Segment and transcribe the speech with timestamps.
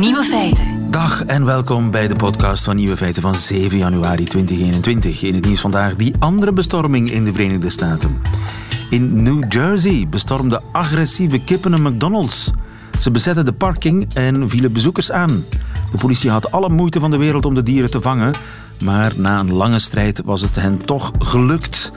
[0.00, 0.90] Nieuwe feiten.
[0.90, 5.22] Dag en welkom bij de podcast van Nieuwe Feiten van 7 januari 2021.
[5.22, 8.22] In het nieuws vandaag die andere bestorming in de Verenigde Staten.
[8.90, 12.50] In New Jersey bestormden agressieve kippen een McDonald's.
[13.00, 15.44] Ze bezetten de parking en vielen bezoekers aan.
[15.92, 18.34] De politie had alle moeite van de wereld om de dieren te vangen,
[18.84, 21.92] maar na een lange strijd was het hen toch gelukt.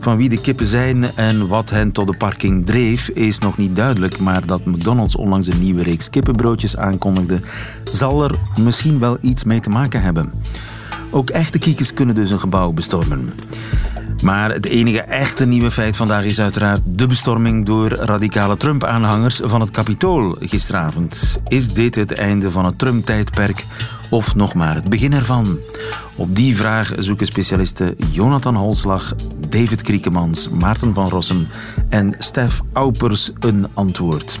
[0.00, 3.76] Van wie de kippen zijn en wat hen tot de parking dreef, is nog niet
[3.76, 4.18] duidelijk.
[4.18, 7.40] Maar dat McDonald's onlangs een nieuwe reeks kippenbroodjes aankondigde,
[7.84, 10.32] zal er misschien wel iets mee te maken hebben.
[11.10, 13.32] Ook echte kiekers kunnen dus een gebouw bestormen.
[14.22, 19.60] Maar het enige echte nieuwe feit vandaag is uiteraard de bestorming door radicale Trump-aanhangers van
[19.60, 21.40] het Capitool gisteravond.
[21.48, 23.64] Is dit het einde van het Trump-tijdperk
[24.10, 25.58] of nog maar het begin ervan?
[26.16, 29.14] Op die vraag zoeken specialisten Jonathan Holslag,
[29.48, 31.48] David Kriekemans, Maarten van Rossum
[31.88, 34.40] en Stef Aupers een antwoord.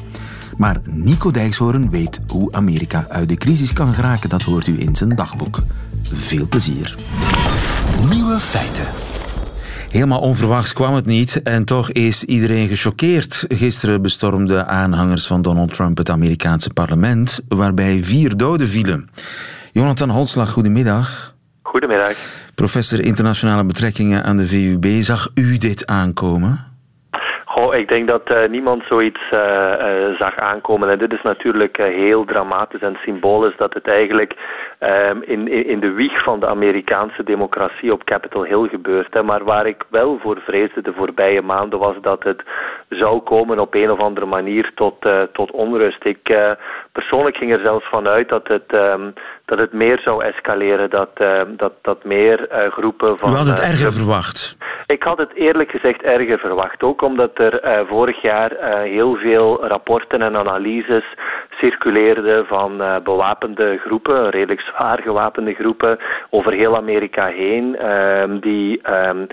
[0.56, 4.28] Maar Nico Dijkshoorn weet hoe Amerika uit de crisis kan geraken.
[4.28, 5.58] Dat hoort u in zijn dagboek.
[6.02, 6.94] Veel plezier.
[8.10, 8.84] Nieuwe feiten.
[9.90, 13.44] Helemaal onverwachts kwam het niet en toch is iedereen gechoqueerd.
[13.48, 19.08] Gisteren bestormden aanhangers van Donald Trump het Amerikaanse parlement, waarbij vier doden vielen.
[19.72, 21.34] Jonathan Holslag, goedemiddag.
[21.62, 22.16] Goedemiddag.
[22.54, 26.68] Professor internationale betrekkingen aan de VUB, zag u dit aankomen?
[27.44, 30.90] Goh, ik denk dat uh, niemand zoiets uh, uh, zag aankomen.
[30.90, 34.34] En dit is natuurlijk heel dramatisch en symbolisch dat het eigenlijk
[34.80, 39.14] um, in, in de wieg van de Amerikaanse democratie op Capitol Hill gebeurt.
[39.14, 39.22] Hè.
[39.22, 42.42] Maar waar ik wel voor vreesde de voorbije maanden was dat het
[42.88, 46.04] zou komen op een of andere manier tot, tot onrust.
[46.04, 46.34] Ik
[46.92, 49.12] persoonlijk ging er zelfs vanuit dat het, um,
[49.44, 51.10] dat het meer zou escaleren, dat,
[51.56, 53.32] dat, dat meer groepen van...
[53.32, 54.56] U had het erger verwacht?
[54.86, 59.66] Ik had het eerlijk gezegd erger verwacht, ook omdat er uh, vorig jaar heel veel
[59.66, 61.04] rapporten en analyses
[61.50, 65.98] circuleerden van bewapende groepen, redelijk zwaar gewapende groepen,
[66.30, 69.26] over heel Amerika heen, ehm, die um,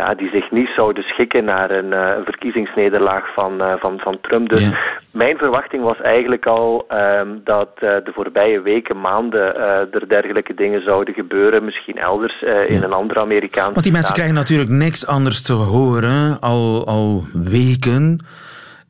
[0.00, 4.48] ja, die zich niet zouden schikken naar een, uh, verkiezingsnederlaag van, uh, van, van Trump.
[4.48, 4.78] Dus ja.
[5.10, 9.56] mijn verwachting was eigenlijk al um, dat uh, de voorbije weken, maanden,
[9.96, 11.64] er dergelijke dingen zouden gebeuren.
[11.64, 12.82] Misschien elders in ja.
[12.82, 14.16] een andere Amerikaanse Want die mensen staat.
[14.16, 18.18] krijgen natuurlijk niks anders te horen, al, al weken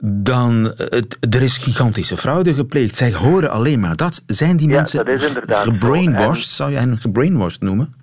[0.02, 2.94] dan het, er is gigantische fraude gepleegd.
[2.94, 4.22] Zij horen alleen maar dat.
[4.26, 6.46] Zijn die ja, mensen gebrainwashed?
[6.48, 6.56] En...
[6.60, 7.99] Zou jij hen gebrainwashed noemen?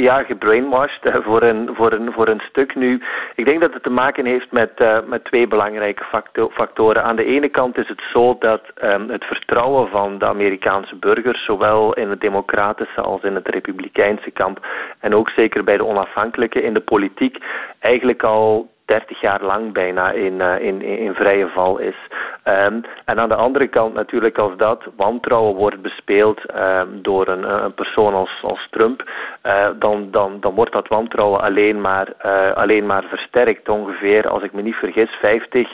[0.00, 3.02] Ja, gebrainwashed uh, voor, een, voor, een, voor een stuk nu.
[3.34, 7.04] Ik denk dat het te maken heeft met, uh, met twee belangrijke facto factoren.
[7.04, 11.44] Aan de ene kant is het zo dat um, het vertrouwen van de Amerikaanse burgers,
[11.44, 14.66] zowel in het democratische als in het republikeinse kamp,
[15.00, 17.38] en ook zeker bij de onafhankelijke in de politiek,
[17.78, 21.96] eigenlijk al 30 jaar lang bijna in, uh, in, in vrije val is.
[22.44, 27.64] Um, en aan de andere kant natuurlijk als dat wantrouwen wordt bespeeld um, door een,
[27.64, 29.10] een, persoon als, als Trump,
[29.46, 32.12] uh, dan, dan, dan wordt dat wantrouwen alleen maar,
[32.54, 33.68] alleen maar versterkt.
[33.68, 35.68] Ongeveer, als ik me niet vergis, 50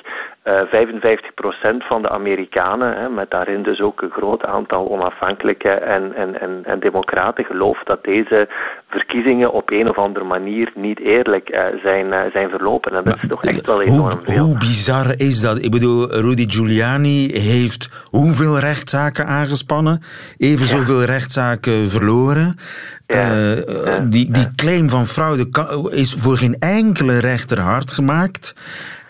[0.44, 5.70] uh, 55 procent van de Amerikanen, hè, met daarin dus ook een groot aantal onafhankelijke
[5.70, 8.48] en, en, en, en democraten, gelooft dat deze
[8.88, 11.48] verkiezingen op een of andere manier niet eerlijk
[11.82, 12.92] zijn, zijn verlopen.
[12.92, 14.44] En dat maar, is toch echt wel enorm hoe, veel.
[14.44, 15.64] Hoe bizar is dat?
[15.64, 20.02] Ik bedoel, Rudy Giuliani heeft hoeveel rechtszaken aangespannen?
[20.36, 20.72] Even ja.
[20.72, 22.58] zoveel rechtszaken verloren.
[23.06, 25.48] Ja, uh, ja, die, die claim van fraude
[25.90, 28.54] is voor geen enkele rechter hard gemaakt.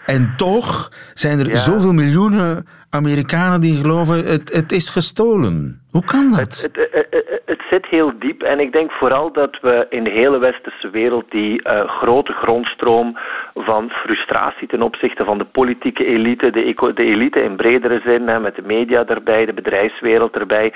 [0.07, 5.81] En toch zijn er zoveel miljoenen Amerikanen die geloven het, het is gestolen.
[5.95, 6.69] Hoe kan dat?
[6.73, 10.39] Het, het, het, zit heel diep en ik denk vooral dat we in de hele
[10.39, 13.19] westerse wereld die uh, grote grondstroom
[13.55, 18.41] van frustratie ten opzichte van de politieke elite, de, de elite in bredere zin, hè,
[18.41, 20.73] met de media erbij, de bedrijfswereld erbij,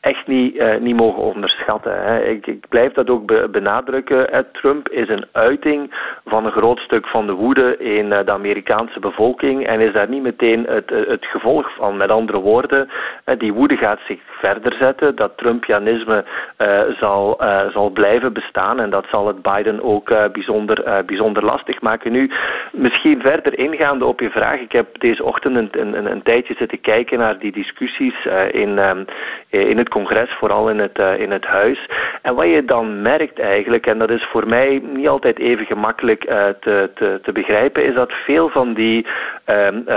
[0.00, 2.02] echt niet, uh, niet mogen onderschatten.
[2.02, 2.24] Hè.
[2.24, 4.26] Ik, ik, blijf dat ook be benadrukken.
[4.30, 4.44] Hè.
[4.44, 5.94] Trump is een uiting
[6.24, 10.08] van een groot stuk van de woede in uh, de Amerikaanse bevolking en is daar
[10.08, 11.96] niet meteen het, het gevolg van.
[11.96, 12.88] Met andere woorden,
[13.38, 15.16] die woede gaat zich verder zetten.
[15.16, 16.24] Dat Trumpianisme
[17.00, 17.40] zal,
[17.72, 22.12] zal blijven bestaan en dat zal het Biden ook bijzonder, bijzonder lastig maken.
[22.12, 22.30] Nu,
[22.72, 24.60] misschien verder ingaande op je vraag.
[24.60, 28.78] Ik heb deze ochtend een, een, een tijdje zitten kijken naar die discussies in,
[29.48, 31.88] in het congres, vooral in het, uh, in het huis.
[32.22, 36.24] En wat je dan merkt eigenlijk, en dat is voor mij niet altijd even gemakkelijk
[36.24, 39.06] uh, te, te, te, begrijpen, is dat veel van die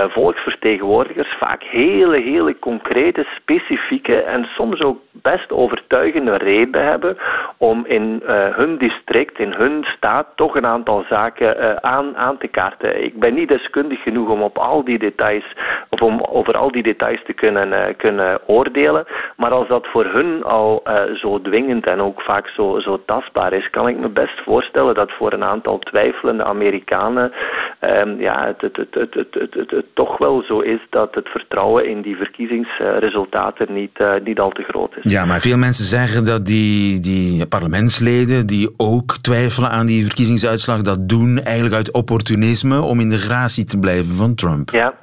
[0.08, 7.16] volksvertegenwoordigers vaak hele, hele concrete, specifieke en soms ook best overtuigende redenen hebben
[7.56, 13.04] om in hun district, in hun staat, toch een aantal zaken aan, aan te kaarten.
[13.04, 15.56] Ik ben niet deskundig genoeg om op al die details
[15.88, 19.04] of om over al die details te kunnen, kunnen oordelen.
[19.36, 20.82] Maar als dat voor hun al
[21.14, 25.12] zo dwingend en ook vaak zo, zo tastbaar is, kan ik me best voorstellen dat
[25.12, 27.32] voor een aantal twijfelende Amerikanen
[27.80, 33.72] um, ja, het, het, het, toch wel zo is dat het vertrouwen in die verkiezingsresultaten
[33.72, 35.12] niet, uh, niet al te groot is.
[35.12, 40.82] Ja, maar veel mensen zeggen dat die, die parlementsleden die ook twijfelen aan die verkiezingsuitslag,
[40.82, 44.70] dat doen eigenlijk uit opportunisme om in de gratie te blijven van Trump.
[44.70, 44.94] Ja,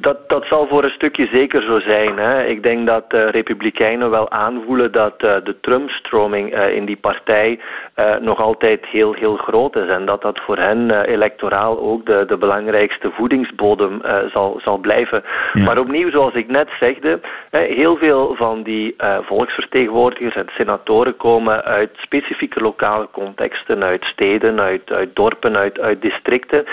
[0.00, 2.18] dat, dat zal voor een stukje zeker zo zijn.
[2.18, 2.44] Hè.
[2.44, 7.58] Ik denk dat de Republikeinen wel aanvoelen dat uh, de Trump-stroming uh, in die partij
[8.20, 9.88] nog altijd heel, heel groot is.
[9.88, 14.00] En dat dat voor hen electoraal ook de, de belangrijkste voedingsbodem
[14.32, 15.24] zal, zal blijven.
[15.52, 15.64] Ja.
[15.64, 17.20] Maar opnieuw, zoals ik net zegde,
[17.50, 24.90] heel veel van die volksvertegenwoordigers en senatoren komen uit specifieke lokale contexten, uit steden, uit,
[24.90, 26.64] uit dorpen, uit, uit districten.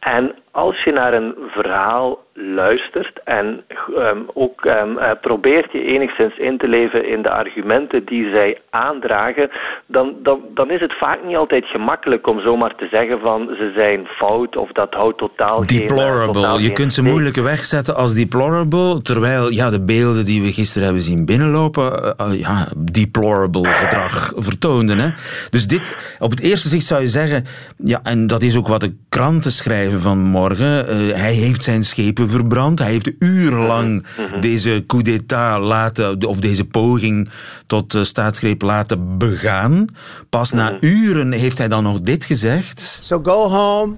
[0.00, 3.64] En als je naar een verhaal luistert en
[3.96, 8.60] um, ook um, uh, probeert je enigszins in te leven in de argumenten die zij
[8.70, 9.50] aandragen,
[9.86, 13.72] dan, dan, dan is het vaak niet altijd gemakkelijk om zomaar te zeggen van ze
[13.74, 16.24] zijn fout of dat houdt totaal deplorable.
[16.24, 20.52] Geen, totaal je kunt ze moeilijk wegzetten als deplorable, terwijl ja, de beelden die we
[20.52, 24.98] gisteren hebben zien binnenlopen, uh, uh, ja, deplorable gedrag vertoonden.
[24.98, 25.08] Hè?
[25.50, 27.44] Dus dit, op het eerste zicht zou je zeggen,
[27.76, 32.28] ja, en dat is ook wat de kranten schrijven van morgen, hij heeft zijn schepen
[32.28, 32.78] verbrand.
[32.78, 34.30] Hij heeft urenlang mhm.
[34.30, 34.40] Mhm.
[34.40, 37.30] deze coup d'état laten, of deze poging
[37.66, 39.86] tot uh, staatsgreep laten begaan.
[40.28, 40.86] Pas na mhm.
[40.86, 42.98] uren heeft hij dan nog dit gezegd.
[43.02, 43.94] So go home.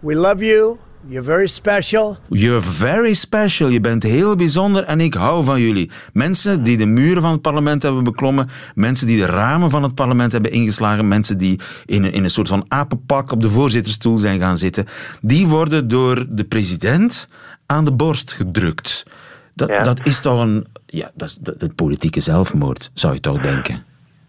[0.00, 0.76] We love you.
[1.06, 2.16] You're very special.
[2.28, 3.68] You're very special.
[3.68, 5.90] Je bent heel bijzonder en ik hou van jullie.
[6.12, 9.94] Mensen die de muren van het parlement hebben beklommen, mensen die de ramen van het
[9.94, 14.18] parlement hebben ingeslagen, mensen die in een, in een soort van apenpak op de voorzittersstoel
[14.18, 14.86] zijn gaan zitten,
[15.20, 17.28] die worden door de president
[17.66, 19.06] aan de borst gedrukt.
[19.54, 23.40] Dat, dat is toch een, ja, dat is de, de politieke zelfmoord, zou je toch
[23.40, 23.84] denken?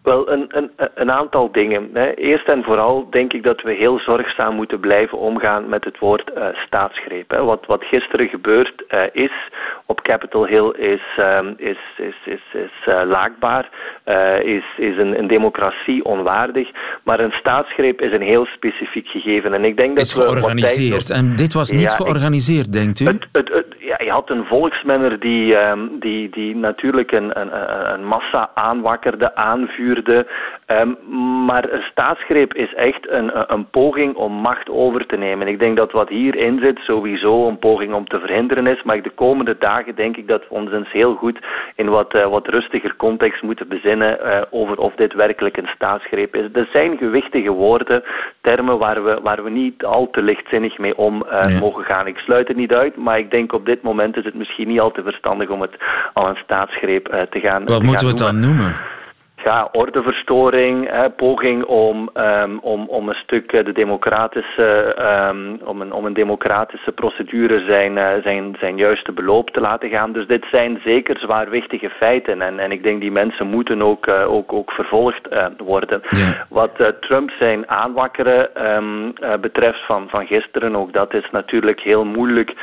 [0.05, 1.95] Wel, een, een, een aantal dingen.
[2.15, 6.31] Eerst en vooral denk ik dat we heel zorgzaam moeten blijven omgaan met het woord
[6.37, 7.31] uh, staatsgreep.
[7.31, 9.31] Wat, wat gisteren gebeurd uh, is
[9.85, 13.69] op Capitol Hill is, um, is, is, is, is uh, laakbaar,
[14.43, 16.69] is, is een, een democratie onwaardig.
[17.03, 19.53] Maar een staatsgreep is een heel specifiek gegeven.
[19.53, 21.09] En ik denk dat is georganiseerd.
[21.09, 23.05] En dit was niet ja, georganiseerd, denkt u?
[23.05, 27.49] Het, het, het, ja, je had een volksmenner die, um, die, die natuurlijk een, een,
[27.93, 29.94] een massa aanwakkerde, aanvuurde
[30.67, 30.97] Um,
[31.45, 35.47] maar een staatsgreep is echt een, een poging om macht over te nemen.
[35.47, 38.83] Ik denk dat wat hierin zit sowieso een poging om te verhinderen is.
[38.83, 41.39] Maar de komende dagen denk ik dat we ons eens heel goed
[41.75, 46.35] in wat, uh, wat rustiger context moeten bezinnen uh, over of dit werkelijk een staatsgreep
[46.35, 46.45] is.
[46.53, 48.03] Er zijn gewichtige woorden,
[48.41, 51.59] termen waar we, waar we niet al te lichtzinnig mee om uh, ja.
[51.59, 52.07] mogen gaan.
[52.07, 54.79] Ik sluit het niet uit, maar ik denk op dit moment is het misschien niet
[54.79, 55.75] al te verstandig om het
[56.13, 58.75] al een staatsgreep te gaan Wat te moeten gaan we het dan noemen?
[59.45, 64.95] Ja, ordeverstoring, hè, poging om, um, om, om een stuk de democratische,
[65.29, 69.89] um, om, een, om een democratische procedure zijn, uh, zijn, zijn juiste beloop te laten
[69.89, 70.11] gaan.
[70.11, 74.31] Dus dit zijn zeker zwaarwichtige feiten en, en ik denk die mensen moeten ook, uh,
[74.31, 76.01] ook, ook vervolgd uh, worden.
[76.09, 76.45] Ja.
[76.49, 82.53] Wat Trump zijn aanwakkeren um, betreft van, van gisteren, ook dat is natuurlijk heel moeilijk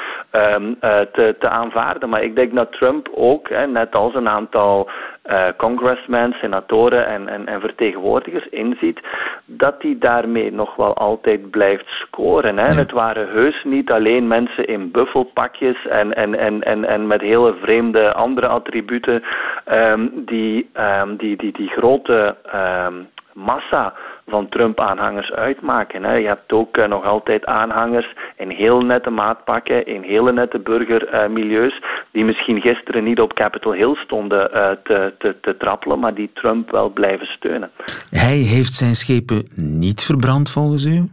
[1.12, 2.08] te, te aanvaarden.
[2.08, 4.90] Maar ik denk dat Trump ook, hè, net als een aantal
[5.30, 9.00] uh, congressmen, senatoren en, en, en, vertegenwoordigers inziet,
[9.44, 12.58] dat hij daarmee nog wel altijd blijft scoren.
[12.58, 12.74] Hè.
[12.74, 17.54] Het waren heus niet alleen mensen in buffelpakjes en, en, en, en, en met hele
[17.60, 19.22] vreemde andere attributen
[19.70, 23.94] um, die, um, die, die, die grote um, massa
[24.26, 26.04] van Trump-aanhangers uitmaken.
[26.04, 26.14] Hè.
[26.14, 31.82] Je hebt ook uh, nog altijd aanhangers in heel nette maatpakken, in hele nette burgermilieus,
[32.10, 36.30] die misschien gisteren niet op Capitol Hill stonden uh, te, te, te trappelen, maar die
[36.34, 37.70] Trump wel blijven steunen.
[38.10, 41.08] Hij heeft zijn schepen niet verbrand volgens u?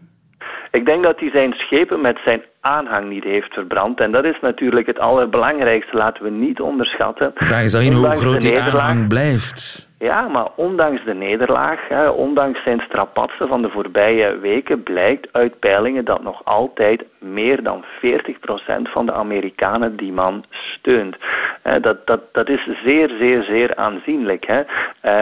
[0.72, 4.00] Ik denk dat hij zijn schepen met zijn aanhang niet heeft verbrand.
[4.00, 5.98] En dat is natuurlijk het allerbelangrijkste.
[5.98, 7.32] Laten we niet onderschatten.
[7.36, 9.89] De vraag is alleen hoe groot die aanhang blijft.
[10.00, 15.60] Ja, maar ondanks de nederlaag, hè, ondanks zijn strapatsen van de voorbije weken, blijkt uit
[15.60, 21.18] peilingen dat nog altijd meer dan 40% van de Amerikanen die man steunt.
[21.82, 24.46] dat, dat, dat is zeer, zeer, zeer aanzienlijk.
[24.46, 24.62] Hè.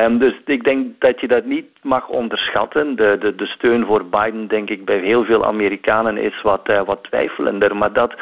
[0.04, 2.96] Um, dus ik denk dat je dat niet mag onderschatten.
[2.96, 6.82] De, de, de steun voor Biden, denk ik, bij heel veel Amerikanen is wat, uh,
[6.82, 7.76] wat twijfelender.
[7.76, 8.16] Maar dat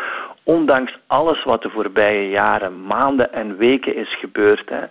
[0.43, 4.85] ondanks alles wat de voorbije jaren, maanden en weken is gebeurd, hè,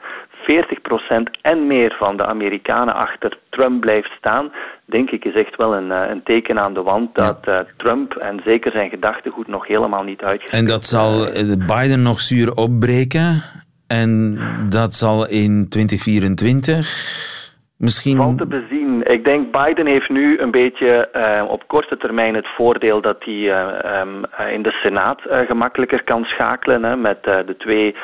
[0.45, 4.53] 40% en meer van de Amerikanen achter Trump blijft staan,
[4.85, 8.13] denk ik is echt wel een, eh, een teken aan de wand dat uh, Trump
[8.13, 11.27] en zeker zijn gedachtegoed nog helemaal niet uitgespeeld En dat zal
[11.67, 13.43] Biden nog zuur opbreken
[13.87, 17.34] en dat zal in 2024
[17.79, 18.37] Misschien...
[18.37, 19.03] Te bezien.
[19.03, 23.35] Ik denk Biden heeft nu een beetje uh, op korte termijn het voordeel dat hij
[23.35, 26.85] uh, um, in de Senaat gemakkelijker kan schakelen.
[26.85, 27.95] Hè, met de twee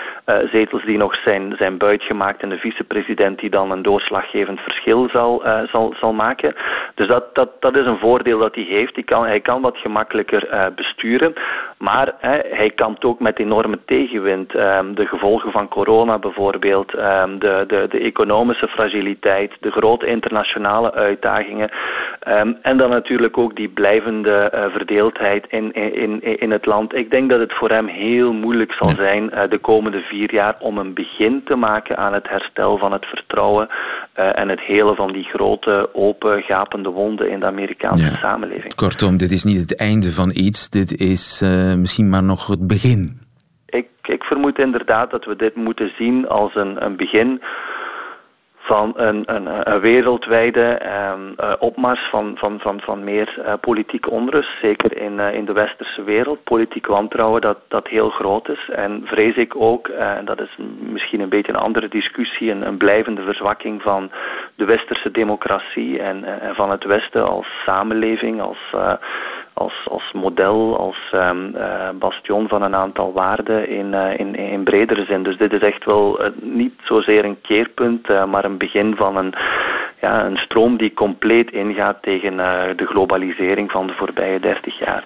[0.53, 5.43] zetels die nog zijn, zijn buitgemaakt en de vicepresident die dan een doorslaggevend verschil zal,
[5.73, 6.55] zal, zal maken.
[6.95, 8.95] Dus dat, dat, dat is een voordeel dat hij heeft.
[8.95, 11.35] Hij kan, hij kan wat gemakkelijker besturen.
[11.81, 12.15] Maar
[12.51, 14.55] hij kampt ook met enorme tegenwind.
[14.55, 20.93] Um, de gevolgen van corona bijvoorbeeld, um, de, de, de economische fragiliteit de grote internationale
[20.93, 21.71] uitdagingen.
[22.29, 26.95] Um, en dan natuurlijk ook die blijvende uh, verdeeldheid in, in, in het land.
[26.95, 30.57] Ik denk dat het voor hem heel moeilijk zal zijn uh, de komende vier jaar
[30.63, 34.97] om een begin te maken aan het herstel van het vertrouwen uh, en het helen
[34.97, 38.19] van die grote, open, gapende wonden in de Amerikaanse ja.
[38.19, 38.75] samenleving.
[38.75, 41.43] Kortom, dit is niet het einde van iets, dit is
[41.77, 43.21] misschien maar nog het begin.
[43.67, 47.43] Ik, ik vermoed inderdaad dat we dit moeten zien als een, een begin
[48.71, 54.97] van een, een, wereldwijde uh, opmars van, van, van, van meer uh, politieke onrust, zeker
[54.97, 56.45] in, in de westerse wereld.
[56.45, 58.69] Politiek wantrouwen dat, dat heel groot is.
[58.73, 60.57] En vrees ik ook, en dat is
[60.93, 64.11] misschien een beetje een andere discussie, een, een blijvende verzwakking van
[64.55, 68.59] de westerse democratie en, en van het Westen als samenleving, als
[69.61, 74.65] als, als model, als um, uh, bastion van een aantal waarden in, uh, in, in
[74.65, 75.23] bredere zin.
[75.23, 79.35] Dus dit is echt wel uh, niet zozeer een keerpunt, maar een begin van een,
[80.01, 82.37] ja, een stroom die compleet ingaat tegen
[82.77, 85.05] de globalisering van de voorbije dertig jaar.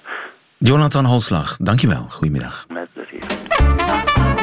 [0.58, 2.06] Jonathan Holslag, dankjewel.
[2.08, 2.64] Goedemiddag.
[2.68, 4.34] Met plezier.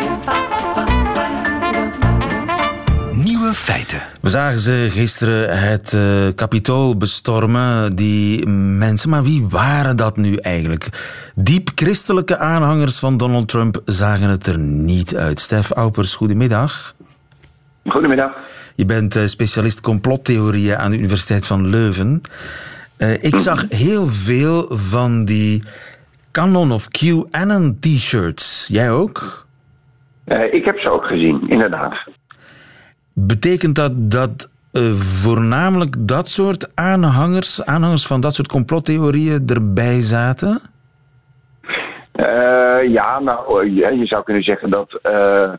[3.51, 4.01] Nieuwe feiten.
[4.21, 6.01] We zagen ze gisteren het uh,
[6.35, 7.95] kapitool bestormen.
[7.95, 10.87] Die mensen, maar wie waren dat nu eigenlijk?
[11.35, 15.39] Diep christelijke aanhangers van Donald Trump zagen het er niet uit.
[15.39, 16.95] Stef Aupers, goedemiddag.
[17.85, 18.37] Goedemiddag.
[18.75, 22.21] Je bent uh, specialist complottheorieën aan de Universiteit van Leuven.
[22.97, 25.63] Uh, ik zag heel veel van die
[26.31, 28.67] Canon of QAnon t-shirts.
[28.71, 29.45] Jij ook?
[30.51, 32.09] ik heb ze ook gezien, inderdaad.
[33.13, 40.61] Betekent dat dat uh, voornamelijk dat soort aanhangers, aanhangers van dat soort complottheorieën erbij zaten?
[42.15, 45.51] Uh, ja, nou, je, zou kunnen zeggen dat, uh,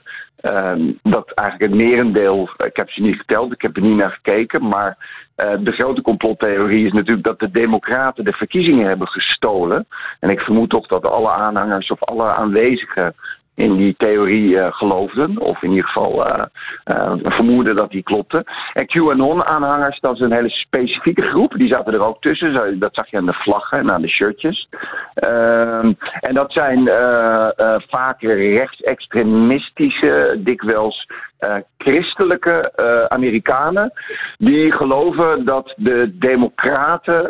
[1.03, 4.69] dat eigenlijk het merendeel, ik heb ze niet geteld, ik heb er niet naar gekeken,
[4.69, 4.97] maar
[5.37, 9.87] de grote complottheorie is natuurlijk dat de Democraten de verkiezingen hebben gestolen.
[10.21, 13.15] En ik vermoed toch dat alle aanhangers of alle aanwezigen
[13.55, 16.45] in die theorie uh, geloofden, of in ieder geval uh,
[17.23, 18.45] vermoeden dat die klopte.
[18.73, 22.79] En QAnon-aanhangers, dat is een hele specifieke groep, die zaten er ook tussen.
[22.79, 24.69] Dat zag je aan de vlaggen en aan de shirtjes.
[25.15, 26.85] Ehm, en dat zijn
[27.89, 31.11] vaak rechtsextremistische, dikwijls
[31.79, 32.73] christelijke
[33.09, 33.93] Amerikanen,
[34.39, 37.25] die geloven dat de democraten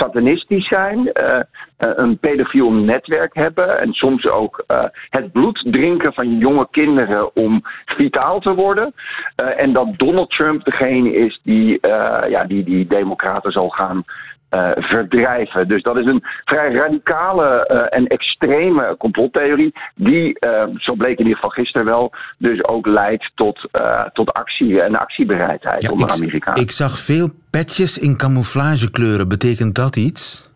[0.00, 1.40] satanistisch zijn, uh,
[1.78, 7.60] een pedofiel netwerk hebben en soms ook uh, het bloed drinken van jonge kinderen om
[7.84, 8.94] vitaal te worden.
[9.36, 11.78] En dat Donald Trump degene is die,
[12.28, 14.04] ja, die die democraten zal gaan
[14.50, 15.68] uh, verdrijven.
[15.68, 21.24] Dus dat is een vrij radicale uh, en extreme complottheorie, die, uh, zo bleek in
[21.24, 23.68] ieder geval gisteren wel, dus ook leidt tot,
[24.12, 26.62] tot actie en actiebereidheid ja, onder Amerikanen.
[26.62, 29.28] Ik zag veel petjes in camouflagekleuren.
[29.28, 30.48] Betekent dat iets?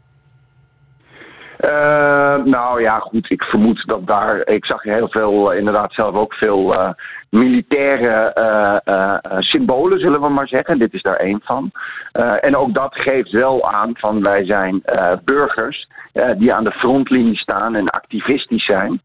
[2.45, 3.31] Nou ja, goed.
[3.31, 4.47] Ik vermoed dat daar.
[4.47, 6.95] Ik zag heel veel, inderdaad, zelf ook veel
[7.35, 8.33] militaire
[8.89, 10.79] uh, symbolen, zullen we maar zeggen.
[10.79, 11.71] Dit is daar één van.
[12.41, 14.83] en ook dat geeft wel aan van wij zijn
[15.25, 15.89] burgers
[16.37, 19.01] die aan de frontlinie staan en activistisch zijn.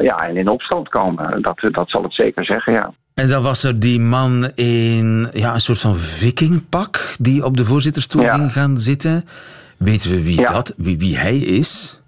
[0.00, 1.42] ja, en in opstand komen.
[1.42, 2.92] Dat, dat zal het zeker zeggen, ja.
[3.16, 7.64] En dan was er die man in ja, een soort van vikingpak die op de
[7.64, 8.34] voorzitterstoel ja.
[8.34, 9.24] ging gaan zitten.
[9.78, 12.02] Weten we wie, dat, wie, wie hij is?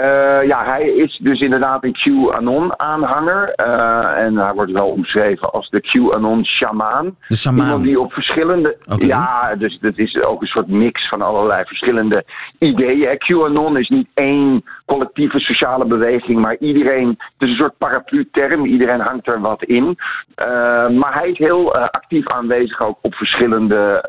[0.00, 3.54] Uh, ja, hij is dus inderdaad een QAnon-aanhanger.
[3.56, 7.16] Uh, en hij wordt wel omschreven als de QAnon-shamaan.
[7.28, 7.64] De shamaan.
[7.64, 8.76] Iemand die op verschillende...
[8.86, 9.08] Okay.
[9.08, 12.24] Ja, dus dat is ook een soort mix van allerlei verschillende
[12.58, 13.18] ideeën.
[13.18, 17.08] QAnon is niet één collectieve sociale beweging, maar iedereen...
[17.08, 19.84] Het is een soort paraplu-term, iedereen hangt er wat in.
[19.84, 19.96] Uh,
[20.88, 24.04] maar hij is heel actief aanwezig ook op verschillende,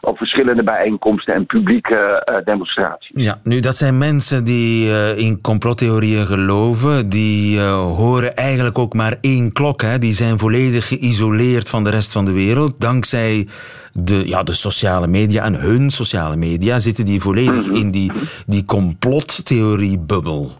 [0.00, 3.10] op verschillende bijeenkomsten en publieke demonstraties.
[3.24, 9.16] Ja, nu dat zijn mensen die in complottheorieën geloven, die uh, horen eigenlijk ook maar
[9.20, 9.82] één klok.
[9.82, 9.98] Hè.
[9.98, 12.80] Die zijn volledig geïsoleerd van de rest van de wereld.
[12.80, 13.48] Dankzij
[13.92, 17.74] de, ja, de sociale media en hun sociale media zitten die volledig mhm.
[17.74, 18.12] in die,
[18.46, 20.50] die complottheoriebubbel.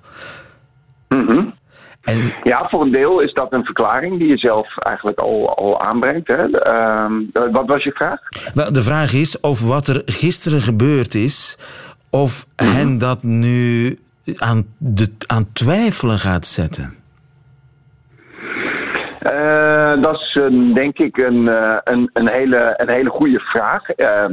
[1.09, 1.57] Mm
[2.09, 2.23] en...
[2.43, 6.29] Ja, voor een deel is dat een verklaring die je zelf eigenlijk al, al aanbrengt.
[6.29, 6.49] Hè.
[6.49, 8.21] Uh, wat was je vraag?
[8.73, 11.59] de vraag is of wat er gisteren gebeurd is,
[12.11, 13.99] of mm hen dat nu
[14.37, 16.97] aan, de, aan twijfelen gaat zetten.
[19.33, 20.41] Uh, dat is
[20.75, 23.89] denk ik een, uh, een, een, hele, een hele goede vraag.
[23.97, 24.27] Uh,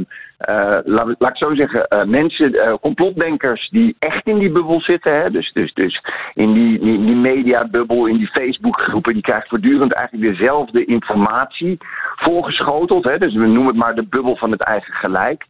[0.84, 5.52] laat, laat, ik zo zeggen, mensen, complotdenkers die echt in die bubbel zitten, hè, dus,
[5.52, 6.02] dus, dus
[6.34, 11.78] in die, die, die mediabubbel, in die Facebookgroepen, die krijgen voortdurend eigenlijk dezelfde informatie
[12.16, 13.04] voorgeschoteld.
[13.04, 15.46] Hè, dus we noemen het maar de bubbel van het eigen gelijk.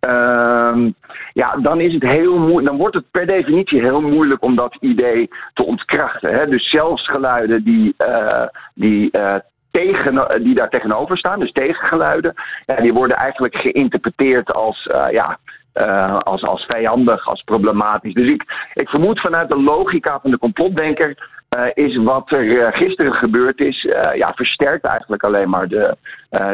[0.00, 0.90] Ehm,
[1.32, 2.66] ja, dan is het heel moeilijk.
[2.66, 6.34] Dan wordt het per definitie heel moeilijk om dat idee te ontkrachten.
[6.34, 6.46] Hè?
[6.46, 9.34] Dus zelfs geluiden die, uh, die, uh,
[9.70, 12.34] tegen, die daar tegenover staan, dus tegengeluiden,
[12.66, 15.38] ja, die worden eigenlijk geïnterpreteerd als uh, ja,
[16.18, 18.14] als, als vijandig, als problematisch.
[18.14, 21.37] Dus ik, ik vermoed vanuit de logica van de complotdenker.
[21.56, 23.82] Uh, is wat er uh, gisteren gebeurd is,
[24.14, 25.96] ja, versterkt eigenlijk alleen maar de,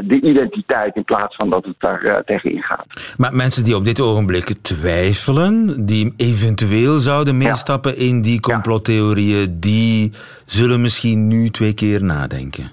[0.04, 3.14] de identiteit in plaats van dat het daar tegen ingaat.
[3.16, 10.12] Maar mensen die op dit ogenblik twijfelen, die eventueel zouden meestappen in die complottheorieën, die
[10.44, 12.64] zullen misschien nu twee keer nadenken.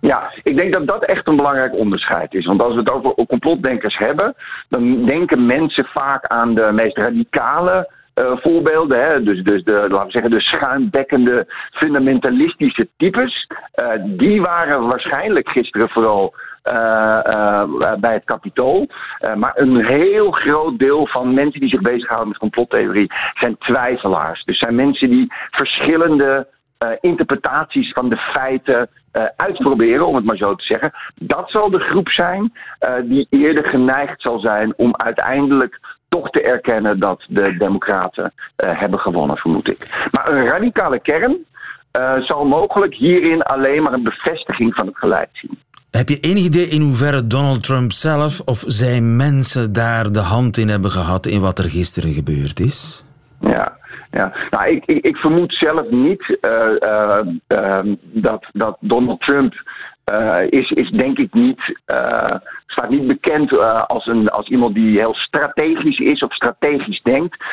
[0.00, 2.46] Ja, ik denk dat dat echt een belangrijk onderscheid is.
[2.46, 4.34] Want als we het over complotdenkers hebben,
[4.68, 7.90] dan denken mensen vaak aan de meest radicale
[8.24, 9.04] voorbeelden.
[9.04, 9.22] Hè?
[9.22, 13.46] Dus, dus de, laten we zeggen, de schuimbekkende fundamentalistische types.
[13.74, 17.62] Uh, die waren waarschijnlijk gisteren vooral uh,
[17.98, 18.88] bij het kapitool.
[19.36, 24.44] maar een heel groot deel van mensen die zich bezighouden met complottheorie zijn twijfelaars.
[24.44, 26.46] Dus zijn mensen die verschillende
[27.00, 28.88] interpretaties van de feiten
[29.36, 30.92] uitproberen, om het maar zo te zeggen.
[31.14, 32.52] Dat zal de groep zijn
[33.04, 35.78] die eerder geneigd zal zijn om uiteindelijk
[36.16, 40.08] toch te erkennen dat de Democraten hebben gewonnen, vermoed ik.
[40.12, 41.36] Maar een radicale kern
[42.20, 45.58] zal mogelijk hierin alleen maar een bevestiging van het gelijk zien.
[45.90, 50.56] Heb je enig idee in hoeverre Donald Trump zelf of zijn mensen daar de hand
[50.56, 53.04] in hebben gehad in wat er gisteren gebeurd is?
[53.40, 53.76] Ja,
[54.10, 59.54] ja, nou, ik, ik, ik vermoed zelf niet uh, uh, uh, dat, dat Donald Trump
[60.50, 61.78] is, is denk ik niet,
[62.66, 67.44] staat niet bekend als, een, als iemand die heel strategisch is of strategisch denkt.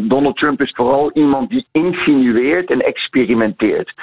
[0.00, 3.94] Donald Trump is vooral iemand die insinueert en experimenteert.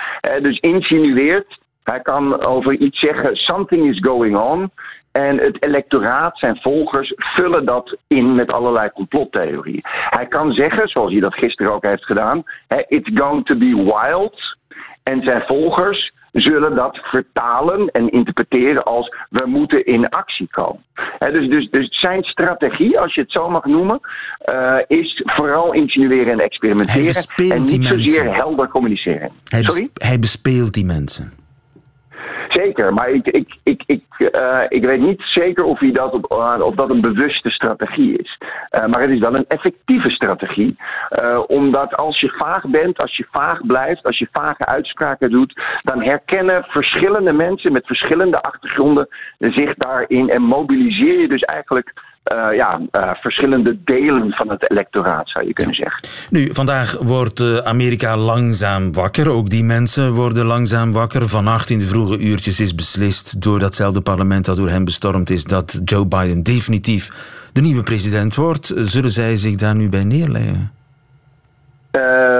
[0.42, 4.72] dus insinueert, hij kan over iets zeggen, something is going on.
[5.12, 9.84] En het electoraat, zijn volgers, vullen dat in met allerlei complottheorieën.
[10.10, 12.44] Hij kan zeggen, zoals hij dat gisteren ook heeft gedaan,
[12.88, 14.58] it's going to be wild.
[15.04, 20.84] En zijn volgers zullen dat vertalen en interpreteren als we moeten in actie komen.
[21.20, 24.00] dus, dus, dus zijn strategie, als je het zo mag noemen,
[24.46, 27.14] uh, is vooral insinueren en experimenteren.
[27.52, 29.32] En niet zozeer helder communiceren.
[29.44, 29.90] Hij, Sorry?
[29.94, 31.47] hij bespeelt die mensen.
[32.64, 36.66] Zeker, maar ik, ik, ik, ik, uh, ik weet niet zeker of, hij dat, uh,
[36.66, 38.38] of dat een bewuste strategie is.
[38.72, 40.76] Uh, maar het is dan een effectieve strategie.
[41.48, 46.04] omdat als je vaag bent, als je vaag blijft, als je vage uitspraken doet, dan
[46.04, 51.94] herkennen verschillende mensen met verschillende achtergronden zich daarin en mobiliseer je dus eigenlijk
[52.34, 56.08] uh, ja, uh, verschillende delen van het electoraat, zou je kunnen zeggen.
[56.30, 59.30] Nu, vandaag wordt uh, Amerika langzaam wakker.
[59.30, 61.28] Ook die mensen worden langzaam wakker.
[61.28, 65.44] Vannacht in de vroege uurtjes is beslist door datzelfde parlement dat door hen bestormd is
[65.44, 67.10] dat Joe Biden definitief
[67.54, 68.72] de nieuwe president wordt.
[68.76, 70.72] Zullen zij zich daar nu bij neerleggen?
[71.92, 72.37] Ehm,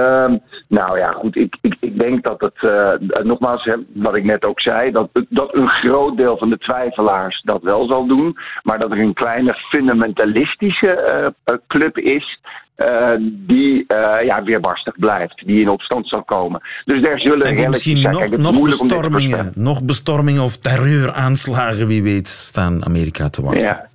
[0.68, 1.36] nou ja, goed.
[1.36, 5.54] Ik, ik, ik denk dat het, uh, nogmaals, wat ik net ook zei, dat, dat
[5.54, 8.36] een groot deel van de twijfelaars dat wel zal doen.
[8.62, 12.40] Maar dat er een kleine fundamentalistische uh, club is.
[12.76, 13.84] Uh, die
[14.24, 16.60] ja, weerbarstig blijft, die in opstand zal komen.
[16.84, 18.14] Dus daar zullen en misschien zijn.
[18.14, 23.62] nog, nog bestormingen, nog bestormingen of terreuraanslagen, wie weet, staan Amerika te wachten.
[23.62, 23.88] Ja.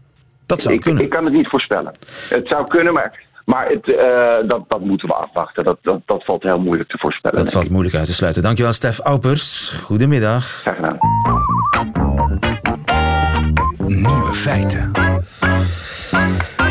[0.45, 1.03] Dat zou ik, kunnen.
[1.03, 1.91] Ik kan het niet voorspellen.
[2.29, 5.63] Het zou kunnen, maar maar het, uh, dat, dat moeten we afwachten.
[5.63, 7.37] Dat, dat, dat valt heel moeilijk te voorspellen.
[7.37, 8.43] Dat valt moeilijk uit te sluiten.
[8.43, 9.69] Dankjewel, Stef Aupers.
[9.69, 10.45] Goedemiddag.
[10.45, 10.97] Graag gedaan.
[13.87, 14.91] Nieuwe feiten.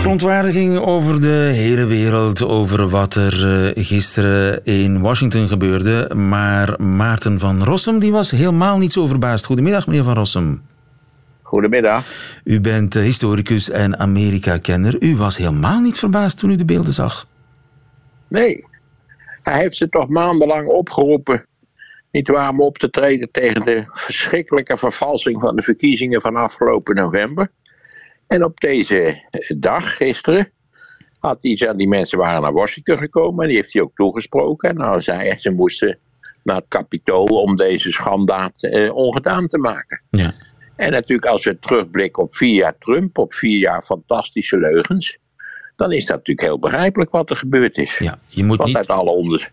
[0.03, 6.15] Verontwaardiging over de hele wereld, over wat er eh, gisteren in Washington gebeurde.
[6.15, 9.47] Maar Maarten van Rossum die was helemaal niet zo verbaasd.
[9.47, 10.63] Goedemiddag, meneer van Rossum.
[11.53, 12.05] Goedemiddag.
[12.45, 14.97] U bent eh, historicus en Amerika-kenner.
[15.03, 17.27] U was helemaal niet verbaasd toen u de beelden zag.
[18.29, 18.65] Nee,
[19.43, 21.47] Hij heeft ze toch maandenlang opgeroepen.
[22.11, 26.95] Niet waar om op te treden tegen de verschrikkelijke vervalsing van de verkiezingen van afgelopen
[26.95, 27.51] november.
[28.27, 29.23] En op deze
[29.57, 30.53] dag, gisteren,
[31.19, 34.69] had hij, die mensen waren naar Washington gekomen en die heeft hij ook toegesproken.
[34.69, 35.99] En nou zei hij, ze moesten
[36.43, 40.03] naar het kapitool om deze schandaad eh, ongedaan te maken.
[40.11, 40.33] Ja.
[40.83, 45.18] En natuurlijk als we terugblikken op vier jaar Trump, op vier jaar fantastische leugens,
[45.77, 47.99] dan is dat natuurlijk heel begrijpelijk wat er gebeurd is.
[47.99, 48.79] Ja, je moet Want niet...
[48.79, 49.51] uit, alle onderzoek,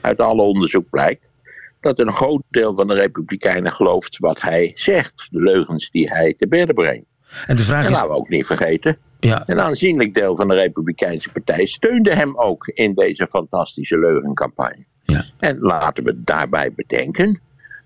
[0.00, 1.32] uit alle onderzoek blijkt
[1.80, 6.34] dat een groot deel van de Republikeinen gelooft wat hij zegt, de leugens die hij
[6.34, 7.06] te bedden brengt.
[7.46, 7.96] En de vraag En is...
[7.96, 12.38] laten we ook niet vergeten, Ja, een aanzienlijk deel van de Republikeinse partij steunde hem
[12.38, 14.84] ook in deze fantastische leugencampagne.
[15.04, 15.24] ja.
[15.38, 17.40] En laten we daarbij bedenken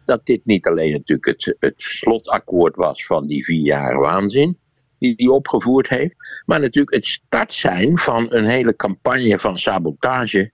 [0.08, 4.58] dat dit niet alleen natuurlijk het, het slotakkoord was van die vier jaar waanzin
[4.98, 10.52] die hij opgevoerd heeft, maar natuurlijk het start zijn van een hele campagne van sabotage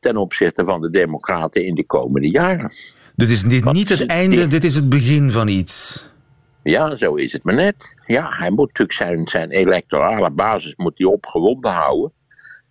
[0.00, 2.72] ten opzichte van de Democraten in de komende jaren.
[3.16, 6.06] Dit is dit niet het einde, dit is het begin van iets.
[6.62, 7.94] Ja, zo is het maar net.
[8.06, 12.12] Ja, hij moet natuurlijk zijn, zijn electorale basis moet hij opgewonden houden.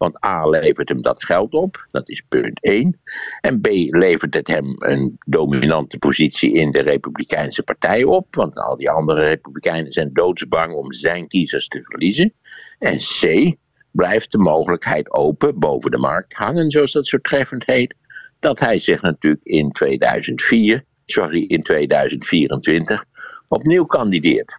[0.02, 3.00] Want A levert hem dat geld op, dat is punt 1.
[3.42, 8.36] En B levert het hem een dominante positie in de Republikeinse Partij op.
[8.36, 12.34] Want al die andere Republikeinen zijn doodsbang om zijn kiezers te verliezen.
[12.80, 13.56] En C
[13.92, 17.96] blijft de mogelijkheid open, boven de markt hangen, zoals dat zo treffend heet.
[18.40, 23.06] Dat hij zich natuurlijk in 2004, sorry, in 2024
[23.48, 24.58] opnieuw kandideert.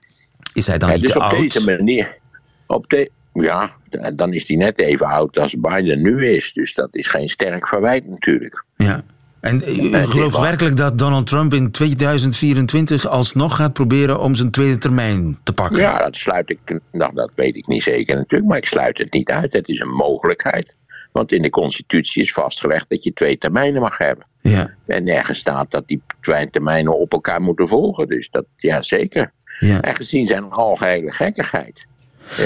[0.52, 1.38] Is hij dan niet dus te op oud?
[1.38, 2.18] deze manier.
[2.66, 3.70] Op de, ja,
[4.14, 6.52] dan is hij net even oud als Biden nu is.
[6.52, 8.64] Dus dat is geen sterk verwijt natuurlijk.
[8.76, 9.02] Ja.
[9.42, 14.78] En u, gelooft werkelijk dat Donald Trump in 2024 alsnog gaat proberen om zijn tweede
[14.78, 15.78] termijn te pakken?
[15.78, 16.80] Ja, dat sluit ik.
[16.92, 18.50] Nou, dat weet ik niet zeker natuurlijk.
[18.50, 19.52] Maar ik sluit het niet uit.
[19.52, 20.74] Het is een mogelijkheid.
[21.12, 24.26] Want in de Constitutie is vastgelegd dat je twee termijnen mag hebben.
[24.40, 24.70] Ja.
[24.86, 28.08] En nergens staat dat die twee termijnen op elkaar moeten volgen.
[28.08, 29.32] Dus dat, ja, zeker.
[29.58, 29.80] ja.
[29.80, 31.86] En gezien zijn algehele gekkigheid.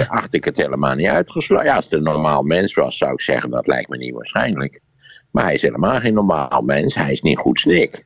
[0.08, 1.66] Acht ik het helemaal niet uitgesloten.
[1.66, 4.80] Ja, als het een normaal mens was, zou ik zeggen dat lijkt me niet waarschijnlijk.
[5.30, 6.94] Maar hij is helemaal geen normaal mens.
[6.94, 8.04] Hij is niet goed snik.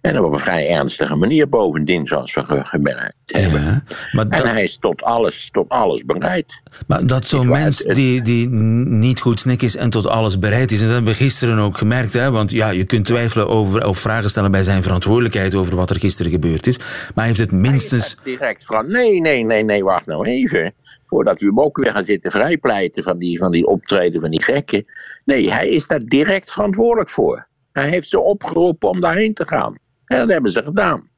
[0.00, 3.60] En op een vrij ernstige manier bovendien, zoals we ge- gemerkt hebben.
[3.60, 3.82] Ja.
[4.12, 6.60] Maar, En dat, hij is tot alles, tot alles bereid.
[6.86, 10.70] maar dat zo'n mens het- die, die niet goed snik is en tot alles bereid
[10.70, 13.86] is, en dat hebben we gisteren ook gemerkt, hè, want ja, je kunt twijfelen over
[13.86, 17.38] of vragen stellen bij zijn verantwoordelijkheid over wat er gisteren gebeurd is, maar hij heeft
[17.38, 18.16] het minstens...
[18.24, 20.72] Direct van, nee, nee, nee, nee, wacht nou even.
[21.10, 24.42] Voordat we hem ook weer gaan zitten vrijpleiten van die, van die optreden van die
[24.42, 24.84] gekken.
[25.24, 27.46] Nee, hij is daar direct verantwoordelijk voor.
[27.72, 29.78] Hij heeft ze opgeroepen om daarheen te gaan.
[30.04, 31.08] En dat hebben ze gedaan.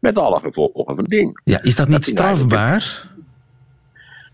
[0.00, 1.40] Met alle gevolgen van dien.
[1.44, 3.16] Ja, is dat niet strafbaar?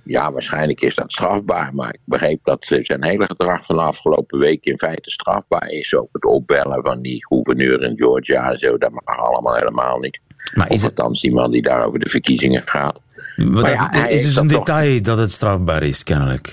[0.04, 1.74] Ja, waarschijnlijk is dat strafbaar.
[1.74, 5.94] Maar ik begreep dat zijn hele gedrag van de afgelopen week in feite strafbaar is.
[5.94, 8.78] Ook het opbellen van die gouverneur in Georgia en zo.
[8.78, 10.20] Dat mag allemaal helemaal niet.
[10.54, 13.02] Maar is Of het, althans die man die daar over de verkiezingen gaat.
[13.36, 16.52] maar maar dat ja, is dus een toch- detail dat het strafbaar is, kennelijk.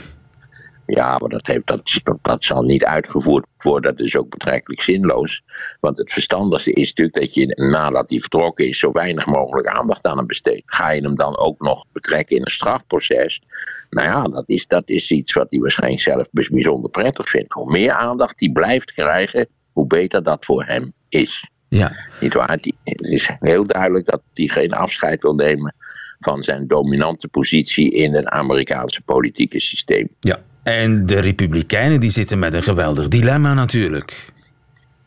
[0.85, 3.95] Ja, maar dat, heeft, dat, dat, dat zal niet uitgevoerd worden.
[3.95, 5.43] Dat is ook betrekkelijk zinloos.
[5.79, 10.05] Want het verstandigste is natuurlijk dat je nadat hij vertrokken is, zo weinig mogelijk aandacht
[10.05, 10.73] aan hem besteedt.
[10.73, 13.41] Ga je hem dan ook nog betrekken in een strafproces?
[13.89, 17.53] Nou ja, dat is, dat is iets wat hij waarschijnlijk zelf bijzonder prettig vindt.
[17.53, 21.49] Hoe meer aandacht hij blijft krijgen, hoe beter dat voor hem is.
[21.67, 21.91] Ja.
[22.19, 22.51] Niet waar?
[22.51, 25.75] Het is heel duidelijk dat hij geen afscheid wil nemen
[26.19, 30.07] van zijn dominante positie in het Amerikaanse politieke systeem.
[30.19, 30.39] ja.
[30.63, 34.25] En de Republikeinen die zitten met een geweldig dilemma natuurlijk.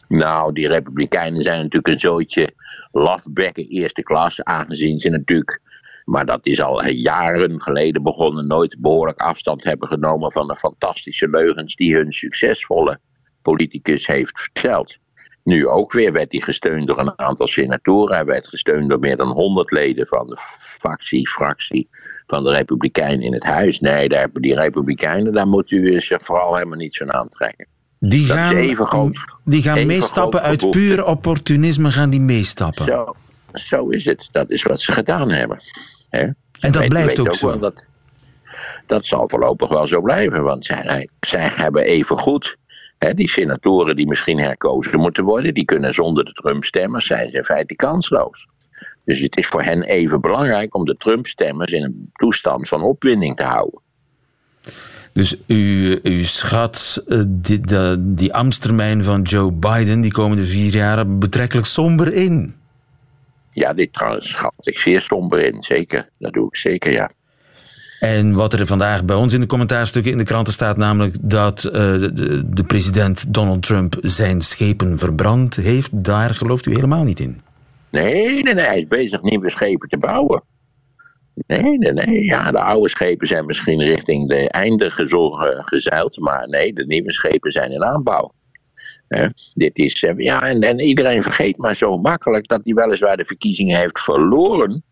[0.08, 2.54] Nou, die Republikeinen zijn natuurlijk een zootje
[2.92, 5.60] lafbekken eerste klas, aangezien ze natuurlijk,
[6.04, 11.28] maar dat is al jaren geleden begonnen, nooit behoorlijk afstand hebben genomen van de fantastische
[11.28, 12.98] leugens die hun succesvolle
[13.42, 14.98] politicus heeft verteld.
[15.44, 18.14] Nu ook weer werd hij gesteund door een aantal senatoren.
[18.14, 21.88] Hij werd gesteund door meer dan 100 leden van de factie, fractie
[22.26, 23.80] van de Republikeinen in het huis.
[23.80, 27.66] Nee, daar, die Republikeinen, daar moet u zich vooral helemaal niet zo aantrekken.
[27.98, 32.84] Die Dat gaan, even groot- die gaan even meestappen uit puur opportunisme gaan die meestappen.
[32.84, 33.14] Zo,
[33.52, 34.28] zo is het.
[34.32, 35.58] Dat is wat ze gedaan hebben.
[36.10, 37.58] En dat Weet- blijft ook zo.
[37.58, 37.86] dat,
[38.86, 40.42] dat zal voorlopig wel zo blijven.
[40.42, 42.56] Want zij, zij hebben even goed.
[43.12, 47.44] Die senatoren die misschien herkozen moeten worden, die kunnen zonder de Trump-stemmers zijn ze in
[47.44, 48.46] feite kansloos.
[49.04, 53.36] Dus het is voor hen even belangrijk om de Trump-stemmers in een toestand van opwinding
[53.36, 53.80] te houden.
[55.12, 60.72] Dus u, u schat eh, die, de, die ambtstermijn van Joe Biden die komende vier
[60.72, 62.54] jaar betrekkelijk somber in.
[63.50, 63.88] Ja, dit
[64.18, 66.08] schat ik zeer somber in, zeker.
[66.18, 67.10] Dat doe ik zeker, ja.
[68.04, 71.64] En wat er vandaag bij ons in de commentaarstukken in de kranten staat, namelijk dat
[71.64, 77.20] uh, de, de, president Donald Trump zijn schepen verbrand heeft, daar gelooft u helemaal niet
[77.20, 77.40] in.
[77.90, 80.42] Nee, nee, nee, hij is bezig nieuwe schepen te bouwen.
[81.46, 82.24] Nee, nee, nee.
[82.24, 84.90] Ja, de oude schepen zijn misschien richting de einde
[85.64, 88.32] gezeild, maar nee, de nieuwe schepen zijn in aanbouw.
[89.54, 93.24] dit is, eh, ja, en, en iedereen vergeet maar zo makkelijk dat hij weliswaar de
[93.24, 94.84] verkiezingen heeft verloren,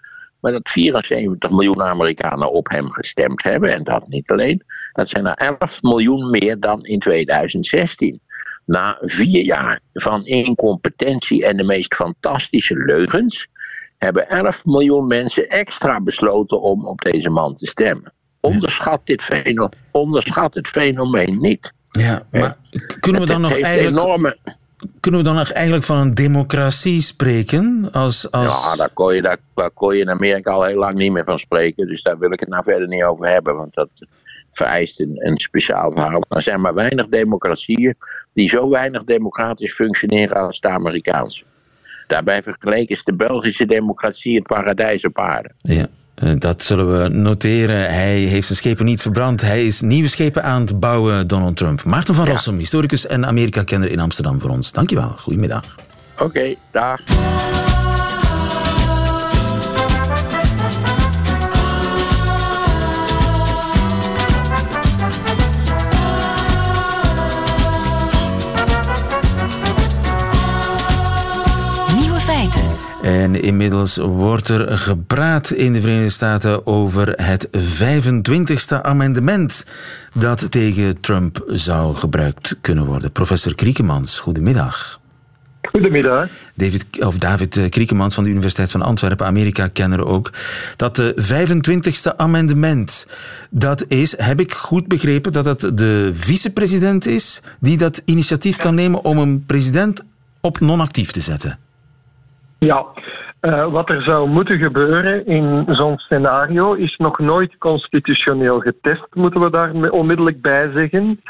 [0.42, 3.72] maar dat 74 miljoen Amerikanen op hem gestemd hebben.
[3.72, 4.62] En dat niet alleen.
[4.92, 8.20] Dat zijn er 11 miljoen meer dan in 2016.
[8.64, 13.48] Na vier jaar van incompetentie en de meest fantastische leugens.
[13.98, 18.12] hebben 11 miljoen mensen extra besloten om op deze man te stemmen.
[18.40, 21.72] Onderschat, dit fenomeen, onderschat het fenomeen niet.
[21.90, 22.56] Ja, maar
[23.00, 23.98] kunnen we dan nog eigenlijk...
[23.98, 24.36] Enorme
[25.00, 27.88] kunnen we dan eigenlijk van een democratie spreken?
[27.92, 28.64] Als, als...
[28.64, 31.24] Ja, daar kon, je, daar, daar kon je in Amerika al heel lang niet meer
[31.24, 31.86] van spreken.
[31.86, 33.56] Dus daar wil ik het nou verder niet over hebben.
[33.56, 33.88] Want dat
[34.50, 36.24] vereist een, een speciaal verhaal.
[36.28, 37.94] Er zijn maar weinig democratieën
[38.32, 41.44] die zo weinig democratisch functioneren als de Amerikaanse.
[42.06, 45.50] Daarbij vergeleken is de Belgische democratie het paradijs op aarde.
[45.58, 45.86] Ja.
[46.14, 47.94] Eh, dat zullen we noteren.
[47.94, 49.40] Hij heeft zijn schepen niet verbrand.
[49.40, 51.84] Hij is nieuwe schepen aan het bouwen, Donald Trump.
[51.84, 54.72] Maarten van Rossum, historicus en Amerika-kenner in Amsterdam voor ons.
[54.72, 55.14] Dankjewel.
[55.18, 55.64] Goedemiddag.
[56.18, 57.00] Oké, dag.
[73.02, 79.66] En inmiddels wordt er gepraat in de Verenigde Staten over het 25e amendement
[80.14, 83.12] dat tegen Trump zou gebruikt kunnen worden.
[83.12, 85.00] Professor Kriekemans, goedemiddag.
[85.62, 86.28] Goedemiddag.
[86.54, 90.30] David, of David Kriekemans van de Universiteit van Antwerpen, Amerika-kenner ook.
[90.76, 91.14] Dat de
[92.12, 93.06] 25e amendement,
[93.50, 98.74] dat is, heb ik goed begrepen, dat het de vicepresident is die dat initiatief kan
[98.74, 100.04] nemen om een president
[100.40, 101.58] op non-actief te zetten?
[102.64, 102.86] Ja,
[103.40, 109.40] uh, wat er zou moeten gebeuren in zo'n scenario is nog nooit constitutioneel getest, moeten
[109.40, 111.20] we daar onmiddellijk bij zeggen.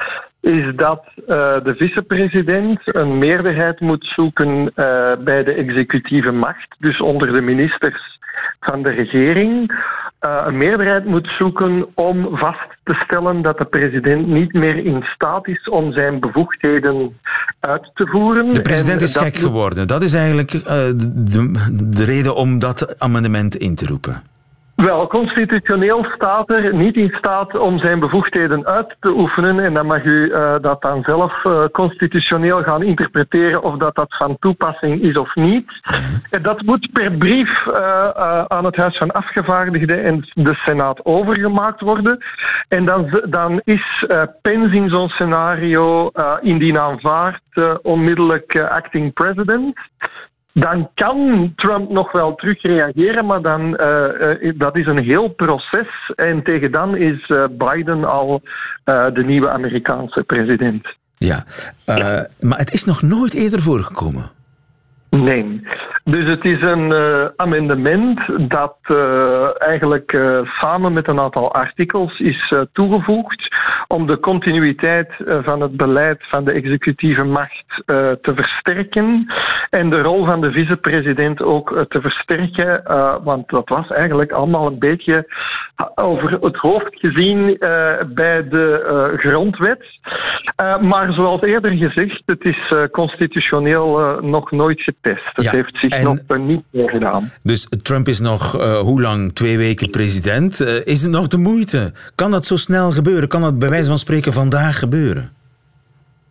[0.43, 1.27] Is dat uh,
[1.63, 4.71] de vicepresident een meerderheid moet zoeken uh,
[5.25, 8.19] bij de executieve macht, dus onder de ministers
[8.61, 9.71] van de regering,
[10.21, 15.03] uh, een meerderheid moet zoeken om vast te stellen dat de president niet meer in
[15.03, 17.19] staat is om zijn bevoegdheden
[17.61, 18.53] uit te voeren.
[18.53, 19.87] De president is gek geworden.
[19.87, 21.51] Dat is eigenlijk de,
[21.91, 24.32] de reden om dat amendement in te roepen.
[24.83, 29.61] Wel, constitutioneel staat er niet in staat om zijn bevoegdheden uit te oefenen.
[29.61, 34.17] En dan mag u uh, dat dan zelf uh, constitutioneel gaan interpreteren of dat dat
[34.17, 35.71] van toepassing is of niet.
[36.31, 38.09] En dat moet per brief uh,
[38.47, 42.25] aan het Huis van Afgevaardigden en de Senaat overgemaakt worden.
[42.69, 44.07] En dan, dan is
[44.43, 47.43] Pence in zo'n scenario indien aanvaard
[47.83, 49.79] onmiddellijk acting president
[50.53, 56.13] dan kan Trump nog wel terugreageren, maar dan, uh, dat is een heel proces.
[56.15, 58.43] En tegen dan is uh, Biden al
[58.85, 60.87] de nieuwe Amerikaanse president.
[61.19, 61.45] Ja,
[62.41, 64.31] maar het is nog nooit eerder voorgekomen.
[65.17, 65.61] Nee.
[66.05, 68.21] Dus het is een uh, amendement
[68.51, 73.57] dat uh, eigenlijk uh, samen met een aantal artikels is toegevoegd
[73.89, 75.11] om de continuïteit
[75.43, 77.83] van het beleid van de executieve macht
[78.23, 79.33] te versterken
[79.71, 82.83] en de rol van de vicepresident ook te versterken,
[83.25, 85.27] want dat was eigenlijk allemaal een beetje
[85.95, 87.57] over het hoofd gezien
[88.15, 89.85] bij de grondwet.
[90.81, 95.37] maar zoals eerder gezegd, het is constitutioneel nog nooit getest.
[95.37, 97.31] Het heeft zich en, nog niet meer gedaan.
[97.43, 99.33] Dus Trump is nog uh, hoe lang?
[99.33, 100.61] Twee weken president.
[100.61, 101.93] Uh, is het nog de moeite?
[102.15, 103.29] Kan dat zo snel gebeuren?
[103.29, 105.31] Kan dat bij wijze van spreken vandaag gebeuren?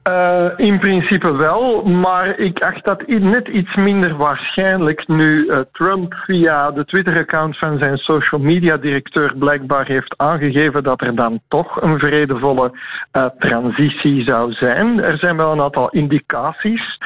[0.07, 6.13] Uh, in principe wel, maar ik acht dat net iets minder waarschijnlijk nu uh, Trump
[6.13, 11.99] via de Twitter-account van zijn social media-directeur blijkbaar heeft aangegeven dat er dan toch een
[11.99, 12.71] vredevolle
[13.13, 14.99] uh, transitie zou zijn.
[14.99, 16.97] Er zijn wel een aantal indicaties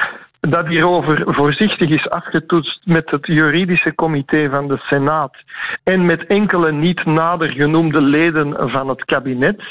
[0.50, 5.36] dat hierover voorzichtig is afgetoetst met het juridische comité van de Senaat
[5.84, 9.62] en met enkele niet nader genoemde leden van het kabinet.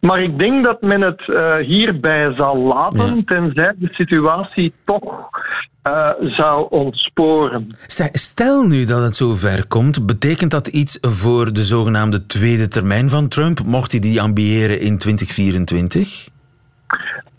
[0.00, 3.22] Maar ik denk dat men het uh, hierbij zal laten, ja.
[3.24, 5.28] tenzij de situatie toch
[5.88, 7.76] uh, zou ontsporen.
[8.12, 13.28] Stel nu dat het zover komt, betekent dat iets voor de zogenaamde tweede termijn van
[13.28, 13.64] Trump?
[13.64, 16.28] Mocht hij die ambiëren in 2024?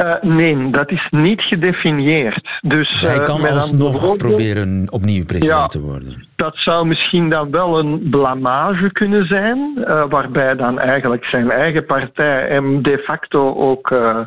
[0.02, 2.60] Uh, nee, dat is niet gedefinieerd.
[2.62, 6.28] Dus, hij kan alsnog proberen opnieuw president te worden.
[6.36, 11.86] Dat zou misschien dan wel een blamage kunnen zijn, uh, waarbij dan eigenlijk zijn eigen
[11.86, 14.20] partij hem de facto ook uh,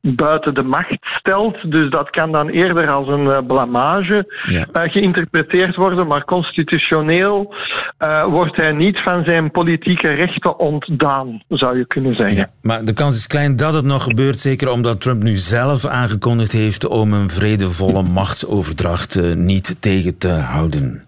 [0.00, 1.70] buiten de macht stelt.
[1.70, 4.66] Dus dat kan dan eerder als een uh, blamage ja.
[4.72, 7.54] uh, geïnterpreteerd worden, maar constitutioneel
[7.98, 12.36] uh, wordt hij niet van zijn politieke rechten ontdaan, zou je kunnen zeggen.
[12.36, 15.86] Ja, maar de kans is klein dat het nog gebeurt, zeker omdat Trump nu zelf
[15.86, 21.04] aangekondigd heeft om een vredevolle machtsoverdracht niet tegen te houden.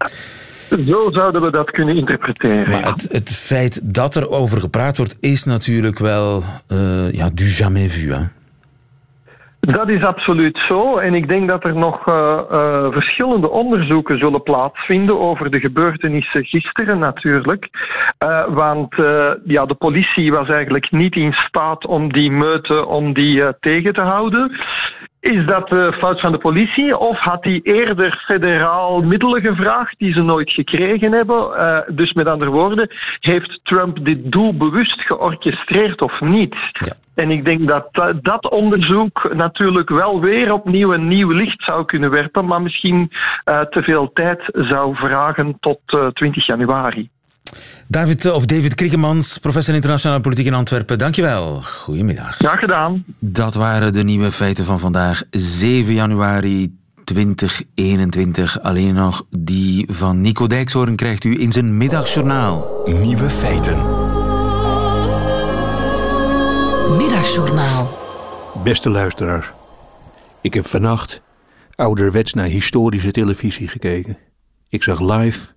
[0.69, 2.69] Zo zouden we dat kunnen interpreteren.
[2.69, 7.43] Maar het, het, feit dat er over gepraat wordt, is natuurlijk wel uh, ja, du
[7.43, 8.11] jamais vu.
[8.13, 8.21] Hè?
[9.71, 10.97] Dat is absoluut zo.
[10.97, 16.45] En ik denk dat er nog uh, uh, verschillende onderzoeken zullen plaatsvinden over de gebeurtenissen
[16.45, 17.69] gisteren natuurlijk.
[18.23, 18.95] Uh, want
[19.45, 24.01] ja, de politie was eigenlijk niet in staat om die meute om die tegen te
[24.01, 24.51] houden.
[25.19, 30.13] Is dat de fout van de politie of had hij eerder federaal middelen gevraagd die
[30.13, 31.85] ze nooit gekregen hebben?
[31.95, 36.55] Dus met andere woorden, heeft Trump dit doel bewust georchestreerd of niet?
[36.71, 37.02] Ja.
[37.15, 37.87] En ik denk dat
[38.21, 43.11] dat onderzoek natuurlijk wel weer opnieuw een nieuw licht zou kunnen werpen, maar misschien
[43.45, 47.09] uh, te veel tijd zou vragen tot uh, 20 januari.
[47.87, 50.97] David, of David Kriekemans, professor internationale politiek in Antwerpen.
[50.97, 51.61] Dankjewel.
[51.61, 52.35] Goedemiddag.
[52.35, 53.03] Graag gedaan.
[53.19, 58.61] Dat waren de nieuwe feiten van vandaag, 7 januari 2021.
[58.61, 62.81] Alleen nog die van Nico Dijkshoorn krijgt u in zijn middagjournaal.
[62.85, 64.02] Nieuwe feiten.
[66.97, 67.89] Middagjournaal.
[68.63, 69.51] Beste luisteraars.
[70.41, 71.21] Ik heb vannacht
[71.75, 74.17] ouderwets naar historische televisie gekeken.
[74.69, 75.49] Ik zag live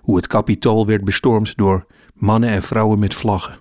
[0.00, 3.60] hoe het kapitool werd bestormd door mannen en vrouwen met vlaggen.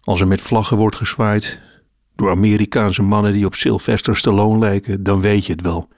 [0.00, 1.60] Als er met vlaggen wordt gezwaaid
[2.16, 5.88] door Amerikaanse mannen die op Sylvester Stallone lijken, dan weet je het wel.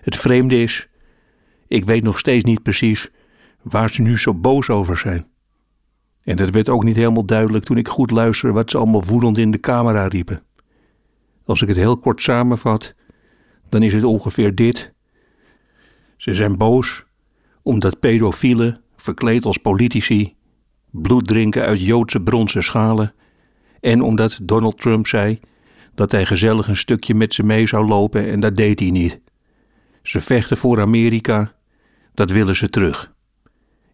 [0.00, 0.88] Het vreemde is,
[1.68, 3.10] ik weet nog steeds niet precies
[3.62, 5.26] waar ze nu zo boos over zijn.
[6.26, 9.38] En dat werd ook niet helemaal duidelijk toen ik goed luisterde wat ze allemaal woedend
[9.38, 10.42] in de camera riepen.
[11.44, 12.94] Als ik het heel kort samenvat,
[13.68, 14.92] dan is het ongeveer dit.
[16.16, 17.04] Ze zijn boos
[17.62, 20.34] omdat pedofielen, verkleed als politici,
[20.90, 23.14] bloed drinken uit Joodse bronzen schalen
[23.80, 25.40] en omdat Donald Trump zei
[25.94, 29.20] dat hij gezellig een stukje met ze mee zou lopen en dat deed hij niet.
[30.02, 31.54] Ze vechten voor Amerika,
[32.14, 33.12] dat willen ze terug.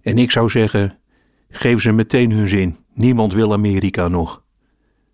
[0.00, 0.98] En ik zou zeggen,
[1.52, 4.42] geef ze meteen hun zin, niemand wil Amerika nog.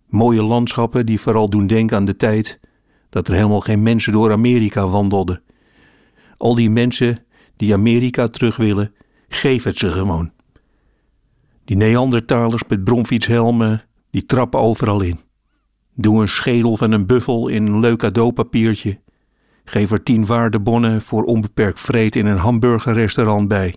[0.07, 2.59] Mooie landschappen die vooral doen denken aan de tijd
[3.09, 5.41] dat er helemaal geen mensen door Amerika wandelden.
[6.37, 7.25] Al die mensen
[7.55, 8.93] die Amerika terug willen,
[9.27, 10.31] geef het ze gewoon.
[11.65, 15.19] Die Neandertalers met bromfietshelmen, die trappen overal in.
[15.95, 18.99] Doe een schedel van een buffel in een leuk cadeaupapiertje.
[19.63, 23.75] Geef er tien waardebonnen voor onbeperkt vreet in een hamburgerrestaurant bij.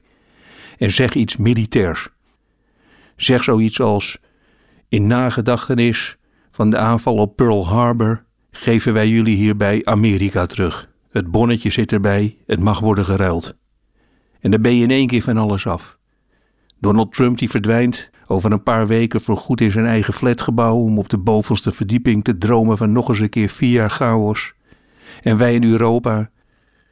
[0.79, 2.09] En zeg iets militairs.
[3.23, 4.19] Zeg zoiets als:
[4.89, 6.17] In nagedachtenis
[6.51, 10.89] van de aanval op Pearl Harbor geven wij jullie hierbij Amerika terug.
[11.11, 13.57] Het bonnetje zit erbij, het mag worden geruild.
[14.41, 15.99] En dan ben je in één keer van alles af.
[16.81, 21.09] Donald Trump die verdwijnt over een paar weken voorgoed in zijn eigen flatgebouw om op
[21.09, 24.53] de bovenste verdieping te dromen van nog eens een keer vier jaar chaos.
[25.21, 26.31] En wij in Europa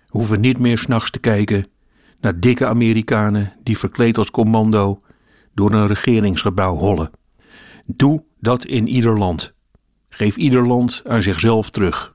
[0.07, 1.67] hoeven niet meer s'nachts te kijken
[2.21, 5.01] naar dikke Amerikanen die verkleed als commando
[5.55, 7.11] door een regeringsgebouw hollen.
[7.87, 9.53] Doe dat in ieder land.
[10.09, 12.15] Geef ieder land aan zichzelf terug.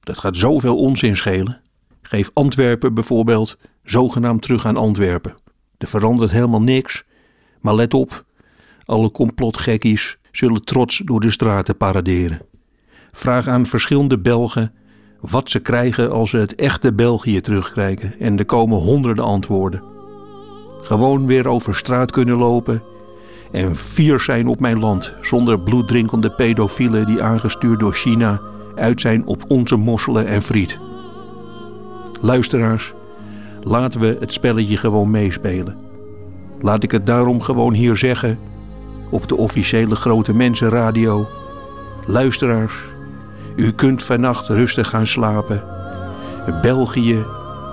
[0.00, 1.60] Dat gaat zoveel onzin schelen.
[2.02, 5.34] Geef Antwerpen bijvoorbeeld zogenaamd terug aan Antwerpen.
[5.78, 7.04] Er verandert helemaal niks,
[7.60, 8.24] maar let op,
[8.84, 12.40] alle complotgekkies zullen trots door de straten paraderen.
[13.12, 14.74] Vraag aan verschillende Belgen
[15.20, 19.91] wat ze krijgen als ze het echte België terugkrijgen en er komen honderden antwoorden.
[20.82, 22.82] Gewoon weer over straat kunnen lopen
[23.50, 28.40] en fier zijn op mijn land zonder bloeddrinkende pedofielen die aangestuurd door China
[28.74, 30.78] uit zijn op onze mosselen en friet.
[32.20, 32.92] Luisteraars,
[33.62, 35.78] laten we het spelletje gewoon meespelen.
[36.60, 38.38] Laat ik het daarom gewoon hier zeggen,
[39.10, 41.28] op de officiële Grote Mensenradio.
[42.06, 42.74] Luisteraars,
[43.56, 45.64] u kunt vannacht rustig gaan slapen.
[46.62, 47.26] België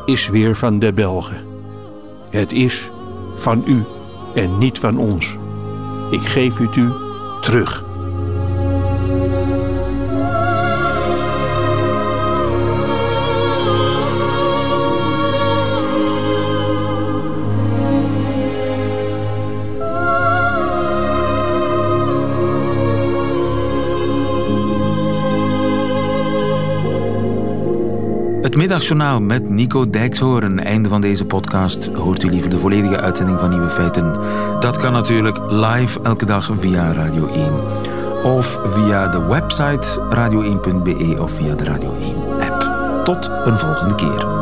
[0.06, 1.42] is weer van de Belgen.
[2.30, 2.92] Het is
[3.40, 3.86] van u
[4.36, 5.38] en niet van ons.
[6.10, 6.90] Ik geef het u
[7.42, 7.89] terug.
[28.50, 30.60] Het middagjournaal met Nico Dijkshoorn.
[30.60, 31.86] Einde van deze podcast.
[31.86, 34.14] Hoort u liever de volledige uitzending van Nieuwe Feiten?
[34.60, 37.54] Dat kan natuurlijk live elke dag via Radio 1.
[38.24, 42.16] Of via de website radio1.be of via de Radio 1
[42.50, 42.70] app.
[43.04, 44.39] Tot een volgende keer.